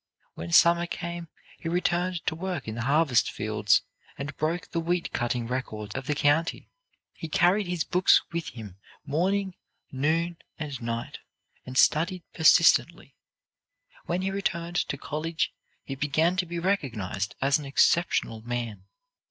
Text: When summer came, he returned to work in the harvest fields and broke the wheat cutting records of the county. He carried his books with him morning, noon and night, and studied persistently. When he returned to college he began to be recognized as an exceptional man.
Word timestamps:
When 0.33 0.51
summer 0.51 0.87
came, 0.87 1.27
he 1.59 1.69
returned 1.69 2.25
to 2.25 2.33
work 2.33 2.67
in 2.67 2.73
the 2.73 2.85
harvest 2.85 3.29
fields 3.31 3.83
and 4.17 4.35
broke 4.35 4.71
the 4.71 4.79
wheat 4.79 5.13
cutting 5.13 5.45
records 5.45 5.93
of 5.93 6.07
the 6.07 6.15
county. 6.15 6.71
He 7.13 7.27
carried 7.29 7.67
his 7.67 7.83
books 7.83 8.19
with 8.31 8.47
him 8.47 8.77
morning, 9.05 9.53
noon 9.91 10.37
and 10.57 10.81
night, 10.81 11.19
and 11.67 11.77
studied 11.77 12.23
persistently. 12.33 13.13
When 14.07 14.23
he 14.23 14.31
returned 14.31 14.77
to 14.77 14.97
college 14.97 15.53
he 15.83 15.93
began 15.93 16.35
to 16.37 16.47
be 16.47 16.57
recognized 16.57 17.35
as 17.39 17.59
an 17.59 17.65
exceptional 17.65 18.41
man. 18.41 18.85